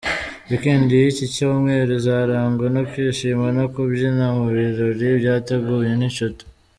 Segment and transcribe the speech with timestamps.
[0.49, 6.43] Weekend y’iki cyumweru, izarangwa no kwishima no kubyina mu birori byateguwe n’inshuti.